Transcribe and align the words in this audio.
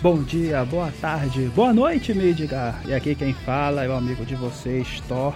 Bom 0.00 0.22
dia, 0.22 0.64
boa 0.64 0.92
tarde, 1.00 1.50
boa 1.56 1.74
noite, 1.74 2.14
Midgar. 2.14 2.80
E 2.86 2.94
aqui 2.94 3.16
quem 3.16 3.32
fala 3.32 3.82
é 3.82 3.88
o 3.88 3.94
amigo 3.94 4.24
de 4.24 4.36
vocês, 4.36 5.02
Thor. 5.08 5.34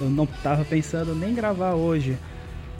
Eu 0.00 0.08
não 0.08 0.22
estava 0.22 0.64
pensando 0.64 1.12
nem 1.12 1.34
gravar 1.34 1.74
hoje, 1.74 2.16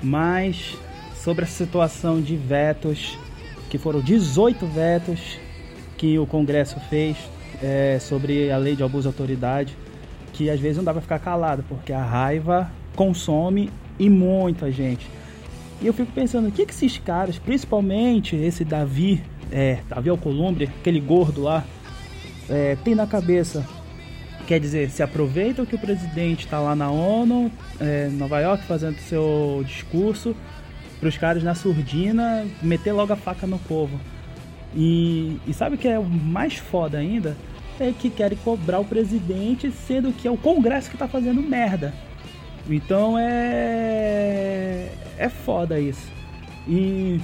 mas 0.01 0.79
sobre 1.17 1.45
a 1.45 1.49
situação 1.49 2.21
de 2.21 2.37
vetos, 2.37 3.19
que 3.69 3.77
foram 3.77 4.01
18 4.01 4.65
vetos 4.67 5.37
que 5.97 6.17
o 6.17 6.29
Congresso 6.29 6.79
fez 6.89 7.17
é, 7.61 7.99
sobre 7.99 8.49
a 8.53 8.57
lei 8.57 8.77
de 8.77 8.85
abuso 8.85 9.03
de 9.03 9.09
autoridade, 9.09 9.77
que 10.33 10.49
às 10.49 10.61
vezes 10.61 10.77
não 10.77 10.85
dá 10.85 10.93
para 10.93 11.03
ficar 11.03 11.19
calado, 11.19 11.65
porque 11.69 11.93
a 11.93 12.05
raiva 12.05 12.71
consome 12.95 13.69
e 13.99 14.09
muita 14.09 14.71
gente. 14.71 15.11
E 15.83 15.89
eu 15.89 15.93
fico 15.93 16.13
pensando, 16.13 16.47
o 16.47 16.53
que, 16.53 16.65
que 16.65 16.73
esses 16.73 16.99
caras, 16.99 17.37
principalmente 17.37 18.37
esse 18.37 18.65
Davi, 18.65 19.25
é, 19.51 19.79
Davi 19.89 20.09
Alcolumbre, 20.09 20.71
aquele 20.81 21.01
gordo 21.01 21.43
lá, 21.43 21.65
é, 22.49 22.77
tem 22.85 22.95
na 22.95 23.07
cabeça? 23.07 23.67
Quer 24.47 24.61
dizer, 24.61 24.91
se 24.91 25.03
aproveitam 25.03 25.67
que 25.67 25.75
o 25.75 25.79
presidente 25.79 26.45
está 26.45 26.61
lá 26.61 26.77
na 26.77 26.91
ONU, 26.91 27.51
é, 27.81 28.09
Nova 28.09 28.41
York, 28.41 28.65
fazendo 28.65 28.99
seu 28.99 29.65
discurso, 29.67 30.37
para 31.01 31.09
os 31.09 31.19
caras 31.19 31.43
na 31.43 31.55
surdina 31.55 32.47
meter 32.63 32.93
logo 32.93 33.13
a 33.13 33.17
faca 33.17 33.47
no 33.47 33.59
povo. 33.59 33.99
E, 34.75 35.39
e 35.47 35.53
sabe 35.53 35.75
o 35.75 35.79
que 35.79 35.89
é 35.89 35.99
mais 35.99 36.57
foda 36.57 36.99
ainda? 36.99 37.37
É 37.81 37.93
que 37.93 38.09
querem 38.09 38.39
cobrar 38.39 38.79
o 38.79 38.85
presidente, 38.85 39.71
sendo 39.71 40.13
que 40.13 40.29
é 40.29 40.31
o 40.31 40.37
Congresso 40.37 40.89
que 40.89 40.95
está 40.95 41.09
fazendo 41.09 41.43
merda. 41.43 41.93
Então 42.69 43.17
é. 43.19 44.91
É 45.19 45.29
foda 45.29 45.79
isso. 45.81 46.11
E 46.67 47.21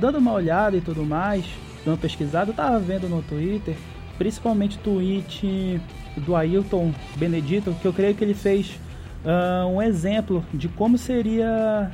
dando 0.00 0.18
uma 0.18 0.32
olhada 0.32 0.76
e 0.76 0.80
tudo 0.80 1.04
mais, 1.04 1.44
dando 1.84 1.94
uma 1.94 2.00
pesquisada, 2.00 2.50
eu 2.50 2.54
tava 2.54 2.78
vendo 2.78 3.08
no 3.08 3.22
Twitter, 3.22 3.74
principalmente 4.16 4.78
tweet 4.78 5.80
do 6.16 6.36
Ailton 6.36 6.92
Benedito, 7.16 7.74
que 7.80 7.86
eu 7.86 7.92
creio 7.92 8.14
que 8.14 8.22
ele 8.22 8.34
fez 8.34 8.78
uh, 9.24 9.66
um 9.66 9.82
exemplo 9.82 10.44
de 10.54 10.68
como 10.68 10.96
seria 10.96 11.90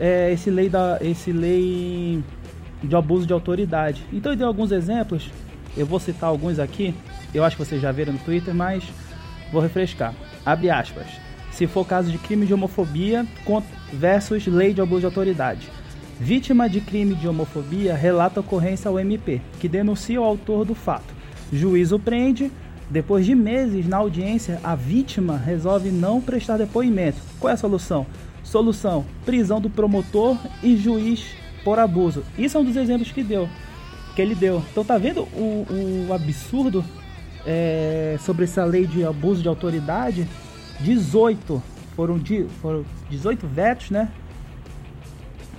é, 0.00 0.32
esse, 0.32 0.50
lei 0.50 0.68
da, 0.68 0.98
esse 1.00 1.30
lei 1.30 2.22
de 2.82 2.96
abuso 2.96 3.26
de 3.26 3.32
autoridade. 3.32 4.04
Então 4.12 4.32
eu 4.32 4.36
dei 4.36 4.46
alguns 4.46 4.72
exemplos, 4.72 5.30
eu 5.76 5.86
vou 5.86 6.00
citar 6.00 6.28
alguns 6.28 6.58
aqui, 6.58 6.94
eu 7.32 7.44
acho 7.44 7.56
que 7.56 7.64
vocês 7.64 7.80
já 7.80 7.92
viram 7.92 8.12
no 8.12 8.18
Twitter, 8.18 8.54
mas 8.54 8.82
vou 9.52 9.62
refrescar. 9.62 10.12
Abre 10.44 10.70
aspas 10.70 11.06
se 11.56 11.66
for 11.66 11.86
caso 11.86 12.12
de 12.12 12.18
crime 12.18 12.44
de 12.44 12.52
homofobia 12.52 13.26
versus 13.90 14.46
lei 14.46 14.74
de 14.74 14.82
abuso 14.82 15.00
de 15.00 15.06
autoridade. 15.06 15.70
Vítima 16.18 16.66
de 16.68 16.80
crime 16.80 17.14
de 17.14 17.28
homofobia 17.28 17.94
relata 17.94 18.40
ocorrência 18.40 18.88
ao 18.88 18.98
MP, 18.98 19.40
que 19.60 19.68
denuncia 19.68 20.20
o 20.20 20.24
autor 20.24 20.64
do 20.64 20.74
fato. 20.74 21.14
Juízo 21.52 21.98
prende. 21.98 22.50
Depois 22.88 23.26
de 23.26 23.34
meses 23.34 23.86
na 23.86 23.96
audiência, 23.96 24.60
a 24.62 24.74
vítima 24.74 25.36
resolve 25.36 25.90
não 25.90 26.20
prestar 26.20 26.56
depoimento. 26.56 27.18
Qual 27.38 27.50
é 27.50 27.54
a 27.54 27.56
solução? 27.56 28.06
Solução: 28.42 29.04
prisão 29.24 29.60
do 29.60 29.68
promotor 29.68 30.38
e 30.62 30.76
juiz 30.76 31.26
por 31.64 31.78
abuso. 31.78 32.22
Isso 32.38 32.56
é 32.56 32.60
um 32.60 32.64
dos 32.64 32.76
exemplos 32.76 33.10
que 33.10 33.22
deu, 33.22 33.48
que 34.14 34.22
ele 34.22 34.34
deu. 34.34 34.62
Então 34.70 34.84
tá 34.84 34.96
vendo 34.96 35.22
o, 35.22 36.06
o 36.08 36.14
absurdo 36.14 36.84
é, 37.44 38.16
sobre 38.20 38.44
essa 38.44 38.64
lei 38.64 38.86
de 38.86 39.04
abuso 39.04 39.42
de 39.42 39.48
autoridade? 39.48 40.26
18 40.80 41.62
foram, 41.94 42.20
foram 42.62 42.84
18 43.10 43.46
vetos, 43.48 43.90
né? 43.90 44.10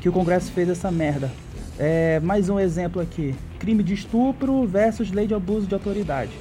Que 0.02 0.10
o 0.10 0.12
Congresso 0.12 0.52
fez 0.52 0.70
essa 0.70 0.92
merda. 0.92 1.32
É, 1.80 2.20
mais 2.20 2.50
um 2.50 2.60
exemplo 2.60 3.02
aqui: 3.02 3.36
crime 3.60 3.84
de 3.84 3.94
estupro 3.94 4.66
versus 4.66 5.12
lei 5.12 5.28
de 5.28 5.34
abuso 5.34 5.68
de 5.68 5.74
autoridade. 5.74 6.32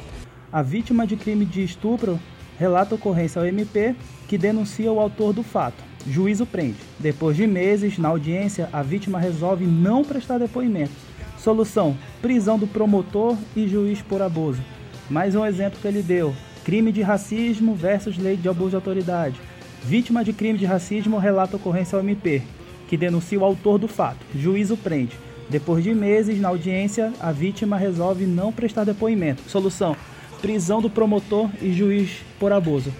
A 0.53 0.63
vítima 0.63 1.07
de 1.07 1.17
crime 1.17 1.45
de 1.45 1.63
estupro 1.63 2.19
relata 2.59 2.95
ocorrência 2.95 3.41
ao 3.41 3.47
MP, 3.47 3.95
que 4.29 4.39
denuncia 4.39 4.93
o 4.93 5.01
autor 5.01 5.33
do 5.33 5.43
fato. 5.43 5.83
Juízo 6.07 6.47
prende. 6.47 6.79
Depois 6.99 7.37
de 7.37 7.47
meses, 7.47 7.99
na 7.99 8.09
audiência, 8.09 8.69
a 8.73 8.83
vítima 8.83 9.19
resolve 9.19 9.67
não 9.67 10.05
prestar 10.05 10.39
depoimento. 10.39 10.93
Solução: 11.39 11.97
prisão 12.23 12.59
do 12.59 12.67
promotor 12.67 13.37
e 13.55 13.67
juiz 13.67 14.01
por 14.03 14.23
abuso. 14.23 14.63
Mais 15.11 15.35
um 15.35 15.45
exemplo 15.45 15.79
que 15.81 15.89
ele 15.89 16.03
deu: 16.03 16.35
Crime 16.65 16.91
de 16.91 17.03
racismo 17.03 17.75
versus 17.75 18.19
lei 18.19 18.37
de 18.37 18.49
abuso 18.49 18.71
de 18.71 18.77
autoridade. 18.77 19.41
Vítima 19.85 20.25
de 20.25 20.33
crime 20.33 20.59
de 20.59 20.65
racismo 20.65 21.19
relata 21.19 21.57
ocorrência 21.57 21.97
ao 21.97 22.03
MP, 22.03 22.43
que 22.89 22.97
denuncia 22.97 23.39
o 23.39 23.45
autor 23.45 23.79
do 23.79 23.89
fato. 23.89 24.25
Juízo 24.35 24.77
prende. 24.77 25.17
Depois 25.49 25.85
de 25.85 25.95
meses 25.95 26.41
na 26.41 26.49
audiência, 26.49 27.13
a 27.21 27.31
vítima 27.31 27.77
resolve 27.77 28.27
não 28.27 28.53
prestar 28.53 28.85
depoimento. 28.85 29.43
Solução: 29.49 29.97
prisão 30.41 30.81
do 30.81 30.91
promotor 30.91 31.49
e 31.61 31.73
juiz 31.73 32.21
por 32.39 32.53
abuso. 32.53 32.93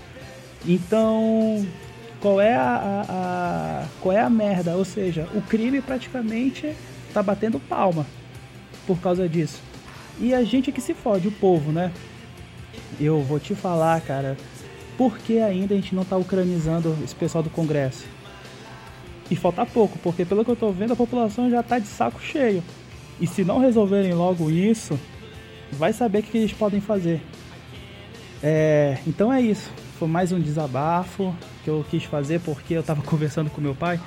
Então, 0.67 1.67
qual 2.21 2.41
é 2.41 2.55
a, 2.55 2.63
a, 2.63 3.05
a 3.09 3.87
qual 4.01 4.17
é 4.17 4.21
a 4.21 4.31
merda? 4.31 4.77
Ou 4.77 4.85
seja, 4.85 5.29
o 5.35 5.43
crime 5.43 5.81
praticamente 5.81 6.75
está 7.09 7.23
batendo 7.23 7.59
palma 7.59 8.07
por 8.87 8.99
causa 8.99 9.29
disso. 9.29 9.61
E 10.19 10.33
a 10.33 10.43
gente 10.45 10.71
é 10.71 10.73
que 10.73 10.81
se 10.81 10.95
fode, 10.95 11.29
o 11.29 11.33
povo, 11.33 11.73
né? 11.73 11.93
eu 13.01 13.23
vou 13.23 13.39
te 13.39 13.55
falar, 13.55 14.01
cara, 14.01 14.37
por 14.97 15.19
que 15.19 15.39
ainda 15.39 15.75
a 15.75 15.77
gente 15.77 15.95
não 15.95 16.05
tá 16.05 16.17
ucranizando 16.17 16.97
esse 17.05 17.15
pessoal 17.15 17.43
do 17.43 17.51
Congresso? 17.51 18.05
E 19.31 19.37
falta 19.37 19.67
pouco, 19.67 19.99
porque 19.99 20.25
pelo 20.25 20.45
que 20.45 20.51
eu 20.51 20.57
tô 20.57 20.71
vendo, 20.71 20.93
a 20.93 20.97
população 20.97 21.51
já 21.51 21.63
tá 21.63 21.79
de 21.79 21.87
saco 21.87 22.21
cheio. 22.21 22.63
E 23.21 23.27
se 23.27 23.45
não 23.45 23.59
resolverem 23.59 24.13
logo 24.15 24.51
isso, 24.51 24.99
vai 25.73 25.93
saber 25.93 26.21
o 26.21 26.23
que 26.23 26.39
eles 26.39 26.53
podem 26.53 26.81
fazer. 26.81 27.21
É, 28.43 28.99
então 29.07 29.33
é 29.33 29.41
isso. 29.41 29.71
Foi 29.99 30.07
mais 30.07 30.31
um 30.31 30.39
desabafo 30.39 31.35
que 31.65 31.71
eu 31.71 31.85
quis 31.91 32.05
fazer 32.05 32.41
porque 32.41 32.75
eu 32.75 32.83
tava 32.83 33.03
conversando 33.07 33.51
com 33.51 33.61
meu 33.61 33.75
pai 33.75 33.99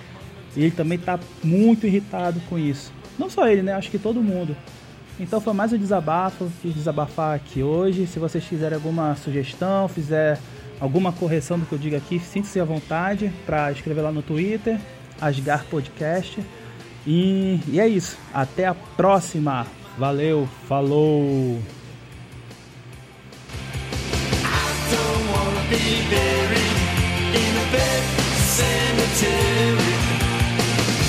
e 0.56 0.62
ele 0.62 0.72
também 0.72 0.98
tá 0.98 1.20
muito 1.44 1.86
irritado 1.86 2.40
com 2.50 2.58
isso. 2.58 2.94
Não 3.18 3.30
só 3.30 3.48
ele, 3.48 3.62
né? 3.62 3.74
Acho 3.74 3.92
que 3.92 4.00
todo 4.00 4.22
mundo. 4.22 4.56
Então 5.20 5.42
foi 5.42 5.52
mais 5.52 5.74
um 5.74 5.78
desabafo, 5.78 6.50
quis 6.62 6.74
desabafar 6.74 7.36
aqui 7.36 7.62
hoje. 7.62 8.08
Se 8.08 8.20
vocês 8.20 8.44
fizerem 8.46 8.76
alguma 8.76 9.16
sugestão, 9.16 9.88
fizer 9.90 10.40
alguma 10.80 11.12
correção 11.12 11.60
do 11.60 11.66
que 11.66 11.74
eu 11.74 11.78
digo 11.78 11.98
aqui, 11.98 12.20
sinta-se 12.20 12.60
à 12.60 12.64
vontade 12.64 13.30
para 13.46 13.72
escrever 13.72 14.02
lá 14.02 14.12
no 14.12 14.22
Twitter, 14.22 14.80
Asgar 15.22 15.66
Podcast. 15.66 16.44
E, 17.06 17.60
e 17.68 17.80
é 17.80 17.88
isso. 17.88 18.18
Até 18.34 18.66
a 18.66 18.74
próxima. 18.74 19.66
Valeu, 19.98 20.48
falou! 20.68 21.60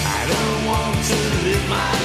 I 0.02 0.26
don't 0.26 0.66
want 0.66 0.96
to 1.06 1.14
live 1.44 1.68
my 1.68 1.99